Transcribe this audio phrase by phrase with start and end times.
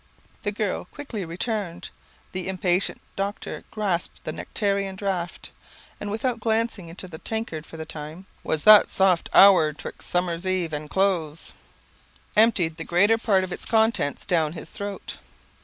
[0.41, 1.91] The girl quickly returned:
[2.31, 5.51] the impatient doctor grasped the nectarian draught,
[5.99, 10.47] and, without glancing into the tankard for the time "Was that soft hour 'twixt summer's
[10.47, 11.53] eve and close,"
[12.35, 15.19] emptied the greater part of its contents down his throat.